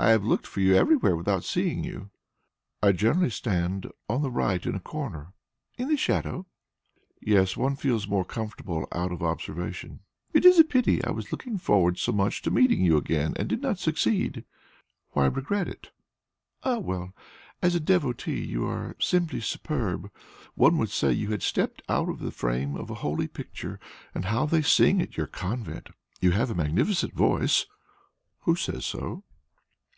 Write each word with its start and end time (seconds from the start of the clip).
"I 0.00 0.10
have 0.10 0.22
looked 0.22 0.46
for 0.46 0.60
you 0.60 0.76
everywhere 0.76 1.16
without 1.16 1.42
seeing 1.42 1.82
you." 1.82 2.10
"I 2.80 2.92
generally 2.92 3.30
stand 3.30 3.90
on 4.08 4.22
the 4.22 4.30
right 4.30 4.64
in 4.64 4.76
a 4.76 4.80
corner." 4.80 5.32
"In 5.76 5.88
the 5.88 5.96
shadow?" 5.96 6.46
"Yes; 7.20 7.56
one 7.56 7.74
feels 7.74 8.06
more 8.06 8.24
comfortable 8.24 8.86
out 8.92 9.10
of 9.10 9.24
observation." 9.24 10.00
"It 10.32 10.44
is 10.44 10.56
a 10.60 10.62
pity; 10.62 11.02
I 11.02 11.10
was 11.10 11.32
looking 11.32 11.58
forward 11.58 11.98
so 11.98 12.12
much 12.12 12.42
to 12.42 12.50
meeting 12.52 12.80
you 12.80 12.96
again, 12.96 13.32
and 13.34 13.48
did 13.48 13.60
not 13.60 13.80
succeed." 13.80 14.44
"Why 15.14 15.26
regret 15.26 15.66
it?" 15.66 15.90
"Ah 16.62 16.78
well! 16.78 17.12
As 17.60 17.74
a 17.74 17.80
devotee 17.80 18.44
you 18.44 18.66
are 18.68 18.94
simply 19.00 19.40
superb; 19.40 20.12
one 20.54 20.78
would 20.78 20.90
say 20.90 21.10
you 21.10 21.32
had 21.32 21.42
stepped 21.42 21.82
out 21.88 22.08
of 22.08 22.20
the 22.20 22.30
frame 22.30 22.76
of 22.76 22.88
a 22.88 22.94
holy 23.02 23.26
picture. 23.26 23.80
And 24.14 24.26
how 24.26 24.46
they 24.46 24.62
sing 24.62 25.02
at 25.02 25.16
your 25.16 25.26
convent! 25.26 25.88
You 26.20 26.32
have 26.32 26.50
a 26.52 26.54
magnificent 26.54 27.14
voice." 27.14 27.66
"Who 28.42 28.54
says 28.54 28.86
so?" 28.86 29.24